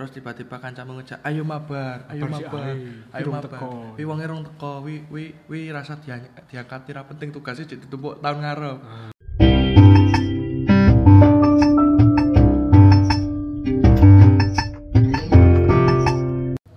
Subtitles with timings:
[0.00, 2.72] terus tiba-tiba kancamu ngejak ayo mabar ayo Mabar
[3.12, 3.60] ayo mabar
[4.00, 6.16] wi wong rong teko wi wi wi rasa dia
[6.48, 8.80] diangkat ra penting tugasnya jadi ditumpuk tahun ngarep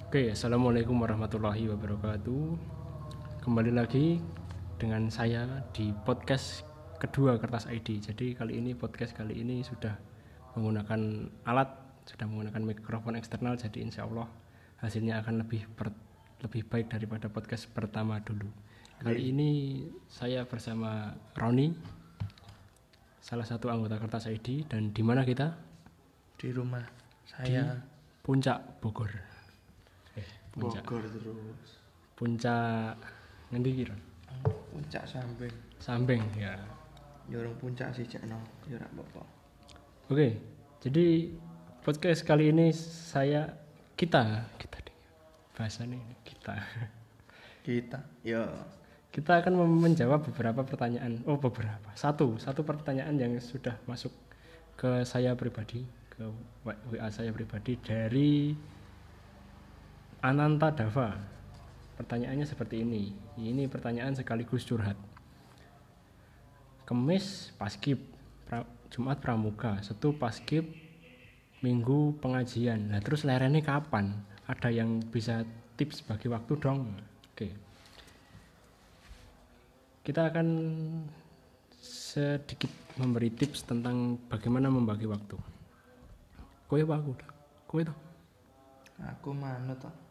[0.04, 2.60] Oke, assalamualaikum warahmatullahi wabarakatuh.
[3.40, 4.20] Kembali lagi
[4.76, 6.68] dengan saya di podcast
[7.00, 8.04] kedua Kertas ID.
[8.04, 9.96] Jadi kali ini podcast kali ini sudah
[10.60, 13.56] menggunakan alat, sudah menggunakan mikrofon eksternal.
[13.56, 14.28] Jadi insya Allah
[14.80, 15.96] hasilnya akan lebih per-
[16.40, 18.48] lebih baik daripada podcast pertama dulu.
[19.00, 19.50] Kali ini
[20.08, 21.72] saya bersama Roni,
[23.20, 25.72] salah satu anggota Kertas ID dan di mana kita?
[26.34, 26.84] di rumah
[27.24, 27.80] saya
[28.20, 29.08] Puncak Bogor.
[30.20, 30.84] Eh, Puncak.
[30.84, 31.80] Bogor terus
[32.14, 32.96] puncak
[33.50, 33.98] ngendi kira
[34.70, 36.56] puncak samping sambeng ya
[37.28, 38.38] yorong puncak sih cekno
[38.70, 39.24] yo ora apa-apa
[40.08, 40.28] oke
[40.80, 41.34] jadi
[41.84, 43.52] podcast kali ini saya
[44.00, 44.96] kita kita deh.
[45.52, 46.56] Bahasa nih kita.
[47.64, 48.48] Kita yo
[49.12, 51.20] kita akan menjawab beberapa pertanyaan.
[51.28, 51.92] Oh beberapa.
[51.96, 54.16] Satu satu pertanyaan yang sudah masuk
[54.80, 56.24] ke saya pribadi ke
[56.64, 58.56] wa WA saya pribadi dari
[60.24, 61.20] Ananta Dava.
[62.00, 63.12] Pertanyaannya seperti ini.
[63.36, 64.96] Ini pertanyaan sekaligus curhat.
[66.88, 68.00] Kemis paskib
[68.44, 70.83] pra- Jumat pramuka Setu paskib
[71.64, 72.92] Minggu pengajian.
[72.92, 74.12] Nah terus lerene kapan?
[74.46, 75.48] Ada yang bisa
[75.80, 76.92] tips bagi waktu dong?
[77.32, 77.48] Oke.
[80.04, 80.48] Kita akan
[81.80, 82.70] sedikit
[83.00, 85.40] memberi tips tentang bagaimana membagi waktu.
[86.68, 87.12] Kowe apa aku
[87.66, 87.98] kowe toh?
[89.00, 90.04] Aku manut toh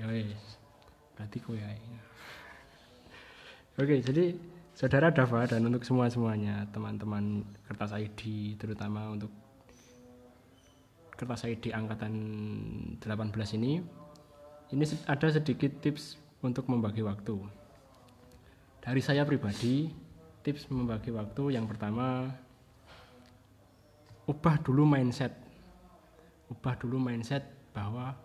[0.00, 0.56] ya wes
[1.12, 1.76] berarti kowe ae.
[3.76, 4.32] Oke jadi
[4.72, 9.28] saudara Dava dan untuk semua semuanya teman-teman kertas ID terutama untuk
[11.20, 12.14] kertas ID angkatan
[12.96, 13.84] 18 ini
[14.72, 17.36] ini se- ada sedikit tips untuk membagi waktu.
[18.80, 19.92] Dari saya pribadi
[20.40, 22.32] tips membagi waktu yang pertama
[24.24, 25.36] ubah dulu mindset.
[26.48, 27.44] Ubah dulu mindset
[27.76, 28.16] bahwa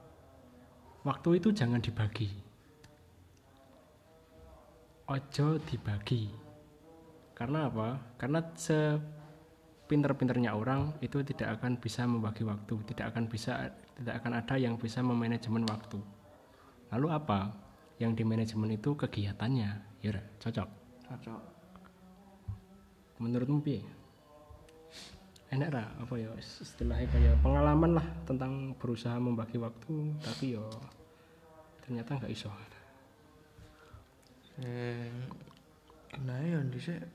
[1.04, 2.32] waktu itu jangan dibagi.
[5.12, 6.32] Ojo dibagi.
[7.36, 8.00] Karena apa?
[8.16, 8.40] Karena
[9.86, 14.82] sepinter-pinternya orang itu tidak akan bisa membagi waktu tidak akan bisa tidak akan ada yang
[14.82, 16.02] bisa memanajemen waktu.
[16.90, 17.54] Lalu apa
[18.02, 20.02] yang di manajemen itu kegiatannya?
[20.02, 20.70] Ya cocok.
[21.06, 21.42] Cocok.
[23.22, 23.86] Menurutmu piye?
[25.54, 25.86] Enak ra?
[26.02, 30.66] Apa ya istilahnya kayak pengalaman lah tentang berusaha membagi waktu tapi yo
[31.86, 32.50] ternyata nggak iso.
[34.50, 35.14] Sing
[36.10, 37.06] kena yo dhisik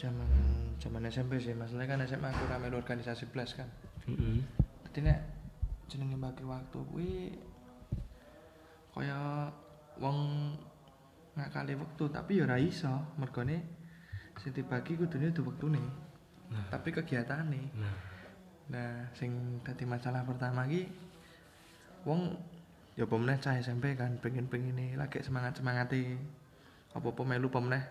[0.00, 0.47] zaman
[0.78, 3.66] zaman SMP sih masalahnya kan SMA aku ramai organisasi blas kan.
[4.06, 4.42] Mm-mm.
[4.86, 5.18] Dadi nek
[5.90, 7.12] jenenge bagi waktu kuwi
[8.94, 9.50] kaya
[9.98, 10.18] wong
[11.34, 12.94] ngakali waktu tapi ya ora iso.
[13.18, 13.58] Mergone
[14.38, 15.82] sing dibagi kudune duwe wektune
[16.70, 17.62] tapi kegiatane.
[17.74, 17.96] Nah.
[18.70, 20.86] Nah sing dadi masalah pertama ki
[22.06, 22.38] wong
[22.94, 26.18] ya meneh cah SMP kan pengen-pengen lagi semangat-semangate
[26.94, 27.84] apa-apa melu apa meneh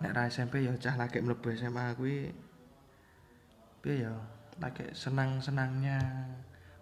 [0.00, 2.28] nek ra SMP ya cah lagi mlebu SMA kuwi.
[3.80, 4.12] Piye ya?
[4.60, 6.00] Lagi senang-senangnya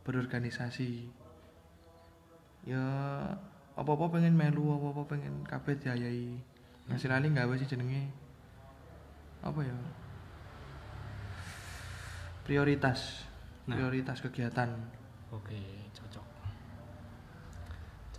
[0.02, 1.10] berorganisasi.
[2.64, 2.84] Ya
[3.74, 6.38] apa-apa pengen melu apa-apa pengen kabeh diayahi.
[6.90, 8.10] Ngasih lali gawe sih jenenge?
[9.42, 9.76] Apa ya?
[12.44, 13.30] Prioritas.
[13.64, 13.80] Nah.
[13.80, 14.68] prioritas kegiatan.
[15.32, 16.26] Oke cocok.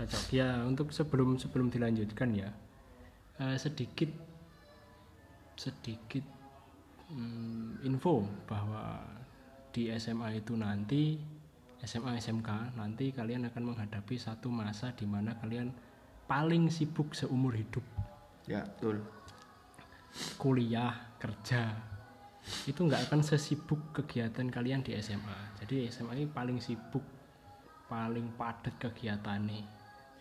[0.02, 0.22] Cocok.
[0.34, 2.50] Ya untuk sebelum sebelum dilanjutkan ya
[3.40, 4.10] eh, sedikit
[5.56, 6.24] sedikit
[7.12, 9.02] mm, info bahwa
[9.72, 11.20] di SMA itu nanti
[11.84, 15.72] SMA SMK nanti kalian akan menghadapi satu masa di mana kalian
[16.26, 17.84] paling sibuk seumur hidup.
[18.48, 19.04] Ya betul.
[20.40, 21.76] Kuliah kerja
[22.70, 27.02] itu nggak akan sesibuk kegiatan kalian di SMA jadi SMA ini paling sibuk
[27.90, 29.66] paling padat kegiatannya.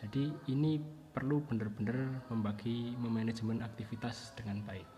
[0.00, 0.80] Jadi ini
[1.12, 4.88] perlu benar-benar membagi memanajemen aktivitas dengan baik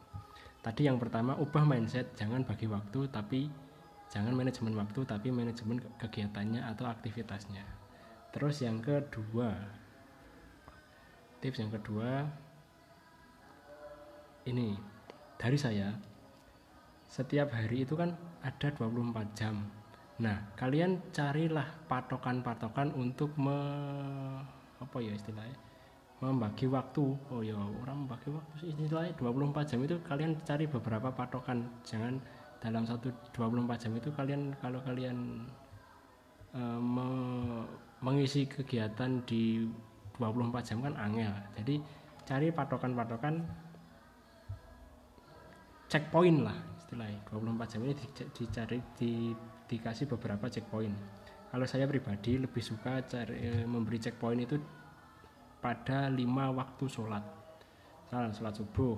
[0.67, 2.11] tadi yang pertama ubah mindset.
[2.19, 3.47] Jangan bagi waktu tapi
[4.11, 7.63] jangan manajemen waktu tapi manajemen ke- kegiatannya atau aktivitasnya.
[8.35, 9.55] Terus yang kedua
[11.39, 12.27] tips yang kedua
[14.51, 14.75] ini.
[15.37, 15.95] Dari saya
[17.07, 19.63] setiap hari itu kan ada 24 jam.
[20.19, 23.61] Nah kalian carilah patokan-patokan untuk me,
[24.81, 25.66] apa ya istilahnya
[26.21, 27.05] membagi waktu.
[27.29, 31.69] Oh ya orang membagi waktu istilahnya 24 jam itu kalian cari beberapa patokan.
[31.85, 32.17] Jangan
[32.61, 35.45] dalam satu 24 jam itu kalian kalau kalian
[36.57, 37.69] eh, me-
[38.01, 39.69] mengisi kegiatan di
[40.17, 41.33] 24 jam kan angel.
[41.61, 41.75] Jadi
[42.25, 43.35] cari patokan-patokan
[45.87, 47.21] checkpoint lah istilahnya.
[47.29, 49.13] 24 jam ini di- dicari di,
[49.69, 50.97] dikasih beberapa checkpoint.
[51.47, 54.57] Kalau saya pribadi lebih suka cari eh, memberi checkpoint itu
[55.67, 57.27] pada lima waktu sholat.
[58.07, 58.95] Misalnya sholat subuh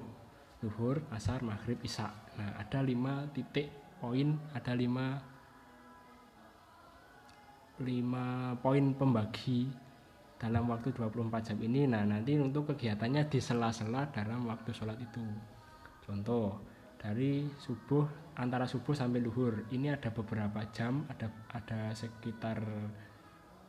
[0.61, 2.13] zuhur asar maghrib isya.
[2.37, 5.17] Nah ada lima titik poin ada lima
[7.81, 9.65] lima poin pembagi
[10.37, 11.89] dalam waktu 24 jam ini.
[11.89, 15.25] Nah nanti untuk kegiatannya di sela-sela dalam waktu sholat itu.
[16.05, 16.61] Contoh
[17.01, 22.61] dari subuh antara subuh sampai luhur ini ada beberapa jam ada ada sekitar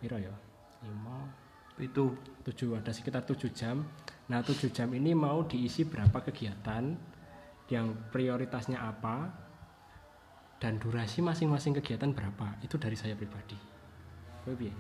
[0.03, 0.35] piro ya?
[0.83, 1.47] Lima
[1.81, 2.15] itu.
[2.45, 3.83] Tujuh ada sekitar tujuh jam.
[4.29, 6.83] Nah tujuh jam ini mau diisi berapa kegiatan
[7.69, 9.29] yang prioritasnya apa
[10.59, 12.59] dan durasi masing-masing kegiatan berapa.
[12.61, 13.57] Itu dari saya pribadi.
[14.49, 14.73] Piye?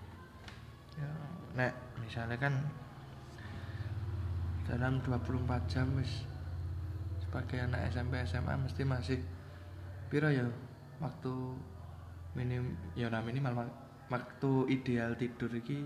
[0.99, 1.07] ya
[1.55, 1.71] nek
[2.03, 2.51] misalnya kan
[4.67, 6.27] dalam 24 jam wis
[7.23, 9.19] sebagai anak SMP SMA mesti masih
[10.09, 10.43] piro ya?
[10.99, 11.31] Waktu
[12.35, 13.77] minim ya minimal wak-
[14.09, 15.85] waktu ideal tidur iki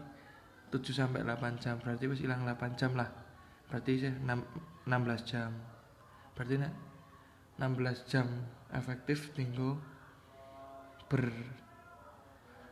[0.73, 1.77] 7 sampai 8 jam.
[1.77, 3.09] Berarti wis hilang 8 jam lah.
[3.69, 5.53] Berarti sih 6, 16 jam.
[6.33, 6.73] Berarti nek
[7.61, 8.25] 16 jam
[8.73, 9.77] efektif tinggal
[11.05, 11.29] ber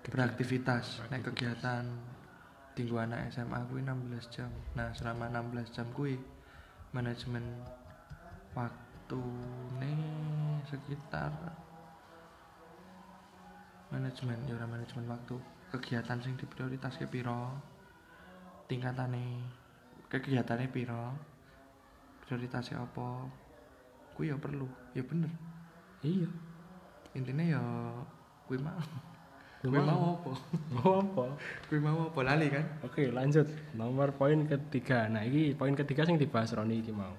[0.02, 1.06] beraktivitas.
[1.14, 1.86] Nek kegiatan
[2.74, 4.50] tinggu anak SMA kuwi 16 jam.
[4.74, 6.18] Nah selama 16 jam kuwi
[6.98, 7.46] manajemen
[8.58, 9.22] waktu
[10.68, 11.32] sekitar
[13.94, 15.38] manajemen ya manajemen waktu.
[15.72, 17.56] Kegiatan sing diprioritas ke piro
[18.72, 19.44] tingkatane
[20.08, 21.12] kegiatannya piro
[22.24, 23.28] prioritasnya apa
[24.16, 25.32] kuwi ya perlu ya bener.
[26.00, 26.32] Iya.
[27.12, 27.64] Intinya ya
[28.48, 28.80] kuwi mau.
[29.60, 30.16] Kuwi mau.
[30.16, 30.32] apa?
[30.72, 31.26] Mau apa?
[31.68, 32.20] Kuwi mau apa?
[32.24, 32.66] Lali kan?
[32.88, 33.52] Oke lanjut.
[33.76, 35.12] Nomor poin ketiga.
[35.12, 37.12] Nah ini poin ketiga yang dibahas Roni iki mau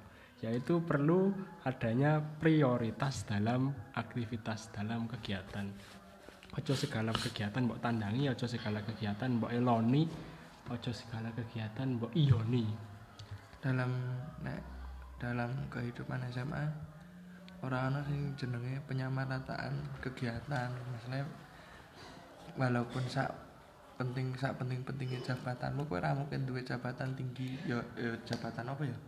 [0.43, 1.31] yaitu perlu
[1.63, 5.71] adanya prioritas dalam aktivitas dalam kegiatan.
[6.59, 10.32] Ojo segala kegiatan mbok tandangi ojo segala kegiatan mbok eloni
[10.71, 12.71] ojo segala kegiatan mbok ioni
[13.59, 13.91] dalam
[14.43, 14.61] nek
[15.19, 16.67] dalam kehidupan SMA
[17.63, 20.71] orang ana sing jenenge penyamarataan kegiatan.
[20.75, 21.23] Maksudnya
[22.59, 23.31] walaupun sak
[23.95, 28.83] penting sak penting pentingnya jabatanmu kowe ora mungkin duwe jabatan tinggi ya, ya jabatan apa
[28.83, 28.99] ya?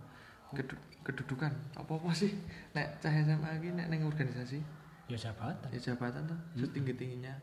[0.54, 1.50] Kedu- kedudukan.
[1.74, 2.30] Apa apa sih?
[2.78, 4.62] Nek cah SMA iki nek ning organisasi?
[5.10, 5.68] Ya jabatan.
[5.74, 7.34] Ya jabatan tuh setinggi tingginya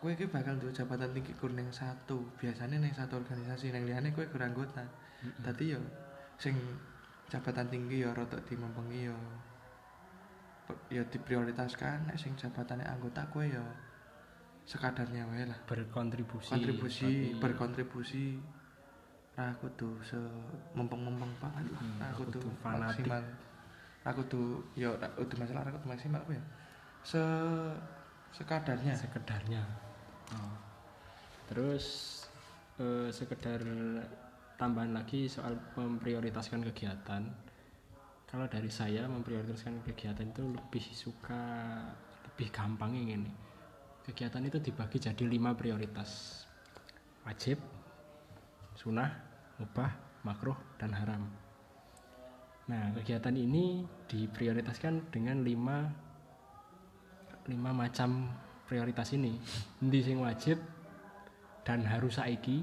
[0.00, 2.24] kue ki bakal duwe jabatan tinggi kur satu.
[2.40, 4.80] Biasanya ning satu organisasi ning liyane kue kur anggota.
[5.44, 5.80] Tadi yo
[6.40, 6.56] sing
[7.28, 9.16] jabatan tinggi yo rotok dimempengi yo.
[10.88, 13.60] Yo diprioritaskan nek sing jabatannya anggota kue yo
[14.64, 15.58] sekadarnya wae lah.
[15.68, 16.48] Berkontribusi.
[16.48, 18.24] Kontribusi berkontribusi.
[19.36, 20.18] Ra kudu se
[20.74, 23.06] mempeng-mempeng banget lah Hmm, kudu fanatik.
[23.06, 23.22] maksimal.
[24.04, 26.42] Ra kudu yo kudu masalah ra kudu maksimal apa ya?
[27.04, 27.22] Se
[28.32, 28.94] sekadarnya.
[28.96, 29.62] Sekedarnya
[30.30, 30.54] Oh.
[31.50, 31.86] terus
[32.78, 33.58] eh, sekedar
[34.54, 37.26] tambahan lagi soal memprioritaskan kegiatan.
[38.30, 41.42] Kalau dari saya memprioritaskan kegiatan itu lebih suka
[42.30, 43.50] lebih gampang ini
[44.10, 46.42] kegiatan itu dibagi jadi lima prioritas.
[47.22, 47.62] Wajib
[48.74, 49.12] sunnah
[49.60, 49.92] mubah
[50.26, 51.22] makruh dan haram.
[52.66, 55.86] Nah kegiatan ini diprioritaskan dengan lima
[57.46, 58.30] lima macam
[58.70, 59.34] prioritas ini.
[59.82, 60.62] Endi sing wajib
[61.66, 62.62] dan harus saiki?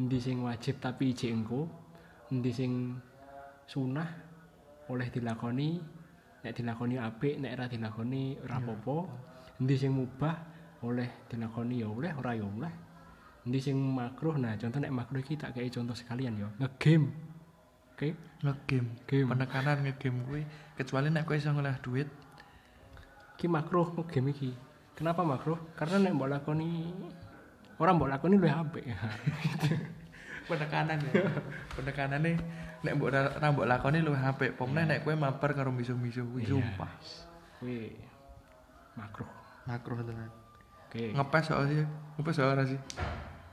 [0.00, 1.68] Endi sing wajib tapi ijek engko?
[2.32, 2.96] Endi sing
[3.68, 4.08] sunah
[4.88, 5.76] oleh dilakoni?
[6.40, 8.98] Nek dilakoni apik nek ora dilakoni ora apa-apa.
[9.60, 10.36] Endi sing mubah
[10.80, 12.72] oleh dilakoni ya oleh ora ya oleh.
[13.44, 16.48] Endi sing makruh nah contoh nek makruh iki tak kayak contoh sekalian ya.
[16.56, 17.12] Ngegame.
[17.92, 18.16] Oke?
[18.40, 18.90] Ngegame.
[19.04, 19.28] Game.
[19.28, 20.42] penekanan ngegame kuwi
[20.72, 22.08] kecuali nek kowe iso ngolah duit.
[23.36, 24.67] Iki makruh game iki
[24.98, 26.90] kenapa makruh karena nek mbok lakoni
[27.78, 28.84] orang mbok lakoni luwih apik.
[30.48, 31.22] Penekanan ya.
[31.76, 32.36] Penekanan nih
[32.82, 34.58] nek mbok ra mbok lakoni luwih apik.
[34.58, 36.50] Pomne nek kowe mabar karo misu-misu kuwi Iya.
[36.58, 36.90] sumpah.
[37.62, 37.94] Kuwi
[38.98, 39.30] makruh
[39.70, 40.30] makruh tenan.
[40.88, 41.14] Oke.
[41.14, 41.86] Ngepes soal sih.
[42.18, 42.80] Ngepes soal ora sih?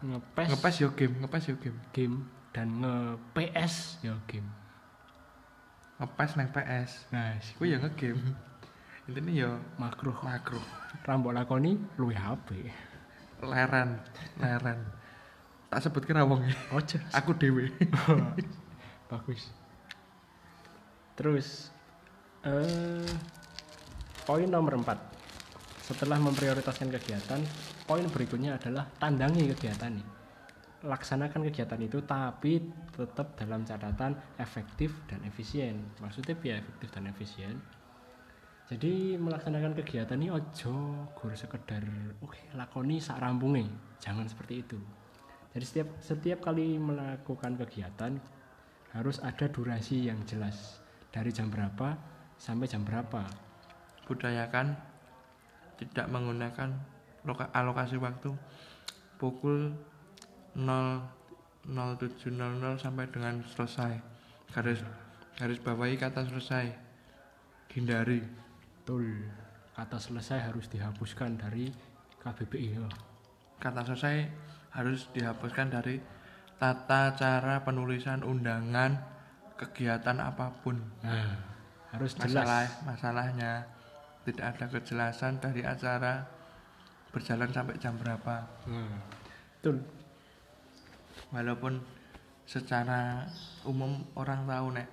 [0.01, 0.47] Ngepes.
[0.49, 1.77] Ngepes yo game ngepes yo game.
[1.93, 2.15] Game
[2.55, 2.93] dan nge
[3.37, 4.49] PS ya game.
[6.01, 8.33] Ngepes nang PS nah kuwi ya ngegame
[9.05, 10.17] intinya yo makruh.
[10.25, 10.65] makruh.
[11.05, 12.73] Rambok lakoni luwih apik.
[13.45, 14.01] Leren
[14.41, 14.79] leren.
[15.69, 16.55] Tak sebut kira wong ya.
[16.73, 17.69] ojo aku dewe
[19.11, 19.53] bagus.
[21.13, 21.69] Terus
[22.45, 23.05] eh
[24.25, 24.89] poin nomor 4
[25.85, 27.41] setelah memprioritaskan kegiatan
[27.85, 30.07] poin berikutnya adalah tandangi kegiatan nih
[30.85, 32.61] laksanakan kegiatan itu tapi
[32.93, 35.81] tetap dalam catatan efektif dan efisien.
[35.97, 37.57] Maksudnya biar efektif dan efisien
[38.65, 41.85] jadi melaksanakan kegiatan ini ojo gur sekedar
[42.17, 43.61] oke lakoni sak rampunge.
[44.01, 44.81] Jangan seperti itu.
[45.53, 48.17] Jadi setiap setiap kali melakukan kegiatan
[48.89, 50.81] harus ada durasi yang jelas.
[51.13, 51.93] Dari jam berapa
[52.41, 53.29] sampai jam berapa.
[54.09, 54.73] Budayakan
[55.77, 56.73] tidak menggunakan
[57.21, 58.33] loka- alokasi waktu.
[59.21, 59.77] Pukul
[60.57, 63.93] 00700 sampai dengan selesai.
[64.57, 64.81] Garis
[65.37, 66.73] garis bawahi kata selesai.
[67.69, 68.25] Hindari
[68.85, 69.25] betul.
[69.73, 71.73] Kata selesai harus dihapuskan dari
[72.21, 72.85] KBBI
[73.57, 74.29] kata selesai
[74.77, 75.97] harus dihapuskan dari
[76.61, 78.93] tata cara penulisan undangan
[79.57, 80.77] kegiatan apa pun.
[81.01, 81.33] Nah
[81.89, 82.45] harus jelas.
[82.45, 83.51] Masalah masalahnya
[84.21, 86.29] tidak ada kejelasan dari acara
[87.09, 88.45] berjalan sampai jam berapa.
[88.67, 89.01] Nah,
[89.57, 89.81] betul.
[91.31, 91.79] Walaupun
[92.45, 93.25] secara
[93.65, 94.87] umum orang tahu nek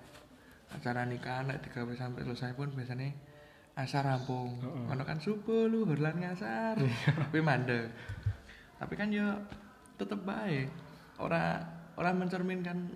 [0.72, 3.31] acara nikah nek digawe sampai selesai pun biasanya
[3.72, 4.60] asar rampung.
[4.60, 4.92] Heeh.
[4.92, 6.76] ono kan subuh luhur lan ngasar.
[7.28, 7.88] Tapi mandek.
[8.76, 9.26] Tapi kan yo
[9.96, 10.68] tetep baik
[11.22, 11.62] ora
[11.96, 12.90] ora mencerminkan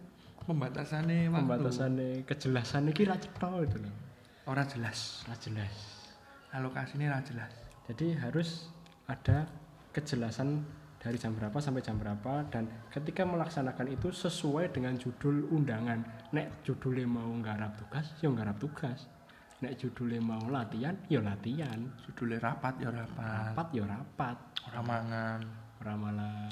[0.45, 1.43] pembatasannya waktu.
[1.47, 3.95] Pembatasannya kejelasannya kira cetha itu loh
[4.47, 5.25] ora jelas.
[5.27, 5.75] Ora jelas.
[6.53, 7.53] Alokasinya ora jelas.
[7.87, 8.71] Jadi harus
[9.07, 9.47] ada
[9.95, 10.67] kejelasan
[11.01, 16.03] dari jam berapa sampai jam berapa dan ketika melaksanakan itu sesuai dengan judul undangan.
[16.35, 19.07] Nek judulnya mau nggarap tugas ya nggarap tugas
[19.57, 21.81] nek judulnya mau latihan ya latihan.
[22.09, 23.53] Judulnya rapat ya rapat.
[23.53, 24.37] Rapat ya rapat.
[24.69, 25.41] Ora mangan.
[25.81, 26.49] Ora malah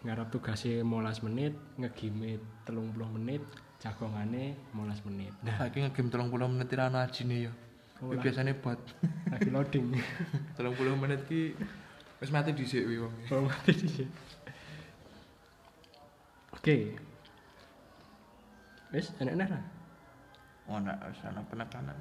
[0.00, 3.42] ngarap tugasnya 15 menit ngegime 30 menit
[3.80, 5.32] jagongane 15 menit.
[5.44, 5.56] Nah.
[5.60, 7.52] Saiki ngegame 30 menit ora ono ajine ya.
[8.00, 8.24] Oh, lah.
[8.24, 8.80] biasanya buat
[9.28, 9.92] lagi loading.
[10.56, 11.52] 30 menit ki
[12.20, 13.14] wis mati dhisik wi wong.
[13.32, 14.04] Oh, mati di
[16.52, 16.76] Oke.
[18.92, 19.79] Wis, enak-enak
[20.70, 20.78] lah.
[20.78, 21.96] ono wis ana penekanan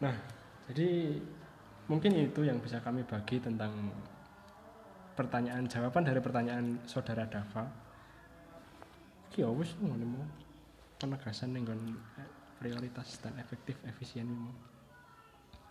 [0.00, 0.14] Nah,
[0.72, 1.20] jadi
[1.86, 3.92] mungkin itu yang bisa kami bagi tentang
[5.14, 7.68] pertanyaan jawaban dari pertanyaan saudara Dava.
[9.30, 10.24] Ki wis ngono
[10.98, 11.80] penegasan nggon,
[12.18, 14.26] eh, prioritas dan efektif efisien.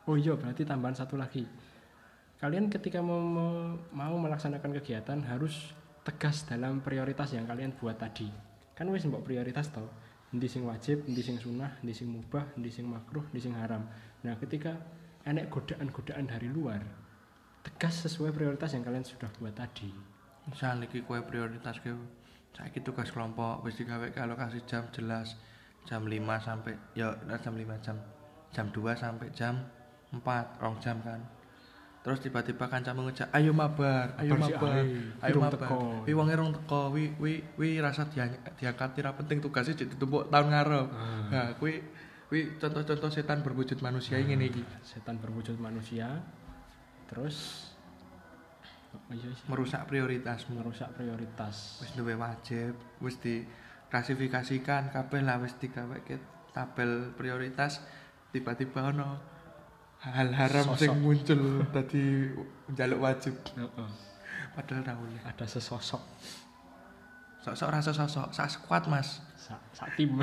[0.03, 1.47] Oh iya, berarti tambahan satu lagi.
[2.43, 3.23] Kalian ketika mau,
[3.95, 5.71] mau, melaksanakan kegiatan harus
[6.03, 8.27] tegas dalam prioritas yang kalian buat tadi.
[8.75, 9.87] Kan wis mbok prioritas toh.
[10.33, 13.85] Endi sing wajib, endi sing sunah, endi sing mubah, endi sing makruh, endi sing haram.
[14.25, 14.73] Nah, ketika
[15.29, 16.81] enek godaan-godaan dari luar,
[17.63, 20.13] tegas sesuai prioritas yang kalian sudah buat tadi.
[20.43, 21.95] misal iki kowe prioritas kowe
[22.51, 25.39] saiki tugas kelompok wis digawe alokasi jam jelas
[25.87, 27.97] jam 5 sampai ya jam 5 jam
[28.51, 29.55] jam 2 sampai jam
[30.11, 30.19] 4
[30.61, 31.23] rong jam kan
[32.03, 34.83] terus tiba-tiba kancamu ngejak ayo mabar ayo Mabar
[35.23, 35.69] ayo mabar.
[36.03, 38.27] wi wong rong teko wi wi wi rasa dia
[38.59, 40.87] diangkat ora penting tugasnya jadi ditumpuk tahun ngarep.
[40.91, 41.23] Ah.
[41.31, 41.79] nah kuwi
[42.27, 44.63] kuwi contoh-contoh setan berwujud manusia ngene iki.
[44.83, 46.11] Setan berwujud manusia,
[47.07, 47.69] terus
[49.13, 50.59] iya merusak prioritasmu.
[50.59, 51.79] Merusak prioritas.
[51.81, 55.97] wis duwe wajib wis diklasifikasikan kabeh lah wis digawe
[56.51, 57.79] tabel prioritas.
[58.33, 59.32] Tiba-tiba ono
[60.03, 60.79] hal haram Sosok.
[60.83, 61.41] sing muncul
[61.71, 62.27] tadi
[62.75, 63.89] njaluk wajib Heeh.
[64.51, 66.03] padahal oleh Ada sesosok
[67.43, 70.15] sok-sok rasa sosok sak squad mas sak sak tim,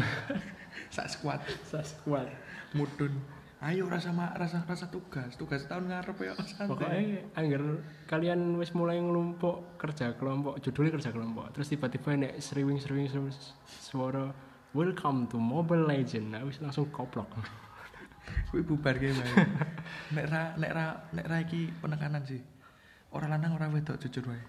[0.94, 2.28] sak squad sak squad.
[2.72, 3.12] mudun
[3.60, 7.62] ayo rasa ma rasa rasa tugas tugas tahun ngarep ya santai Pokoknya anggar
[8.08, 11.52] kalian wis mulai ngelompok kerja kelompok, judulnya kerja kelompok.
[11.52, 13.12] Terus tiba-tiba nek seriwing-seriwing
[13.68, 14.32] suara
[14.72, 16.32] Welcome to Mobile Legend.
[16.32, 17.26] Nah, wis langsung koplok.
[18.50, 19.32] Kuwi bubar ge wae
[20.14, 22.42] nek ra nek ra nek ra iki penekanan sih
[23.14, 24.42] ora lanang ora wedok jujur wae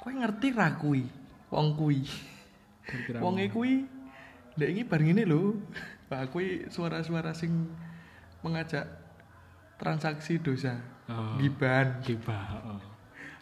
[0.00, 1.04] kowe ngerti ra kuwi
[1.50, 2.06] wong kuwi
[2.86, 3.82] Kira-kira Wonge kuwi
[4.54, 5.58] ndek iki bar ngene lho.
[6.06, 7.66] Wah kuwi suara-suara sing
[8.46, 8.86] mengajak
[9.76, 10.78] transaksi dosa.
[11.10, 12.62] Oh, Giban, gibah.
[12.62, 12.82] Oh.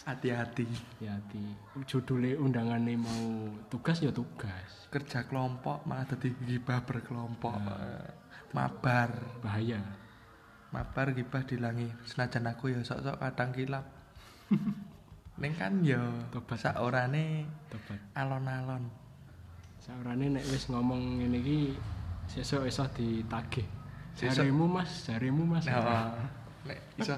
[0.05, 0.69] hati-hati.
[0.69, 1.45] Hati-hati.
[1.89, 4.89] Judulnya undangannya mau tugas ya tugas.
[4.93, 7.53] Kerja kelompok malah dadi gibah berkelompok.
[7.57, 8.24] Ah.
[8.55, 9.11] Mabar,
[9.43, 9.83] Bahaya.
[10.75, 11.87] mabar gibah dilangi.
[12.03, 13.87] Senajan aku ya sok-sok kadang kilap.
[15.43, 16.03] Ning kan ya
[16.35, 16.59] Tobat.
[16.59, 17.99] sak orane Tobat.
[18.19, 18.91] alon-alon.
[19.79, 21.59] Saurane nek wis ngomong ngene iki
[22.27, 23.67] sesuk iso ditagih.
[24.19, 25.67] Jarimu Mas, jarimu Mas.
[25.67, 26.15] Nah,
[26.67, 27.15] nek iso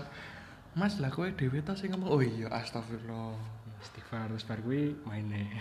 [0.77, 2.09] Mas lah kowe dhewe ta sing ngomong.
[2.13, 3.37] Oh iya astagfirullah.
[3.81, 5.57] Istighfar terus bar kuwi maine.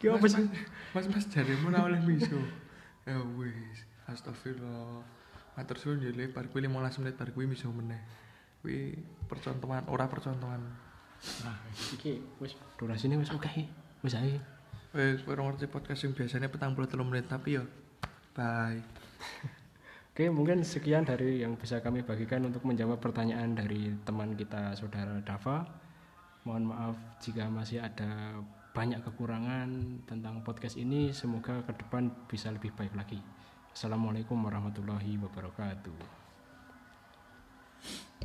[0.00, 0.44] Ki apa sih?
[0.92, 2.36] Mas, mas, jarimu ora oleh miso.
[3.06, 5.06] Ya wis, astagfirullah.
[5.56, 8.02] Matur suwun ya Le, bar kuwi 15 menit bar kuwi miso meneh.
[8.66, 8.98] kuwi
[9.30, 10.58] percontohan ora percontohan
[11.46, 11.56] Nah,
[11.94, 13.48] iki wis durasine wis oke.
[14.02, 14.36] Wis ae.
[14.96, 17.64] wis kowe ora ngerti podcast yang biasanya petang puluh menit tapi yo
[18.34, 18.80] bye
[20.16, 25.20] Oke, mungkin sekian dari yang bisa kami bagikan untuk menjawab pertanyaan dari teman kita saudara
[25.20, 25.68] Dava.
[26.40, 28.40] Mohon maaf jika masih ada
[28.76, 31.08] banyak kekurangan tentang podcast ini.
[31.08, 33.16] Semoga ke depan bisa lebih baik lagi.
[33.72, 36.25] Assalamualaikum warahmatullahi wabarakatuh.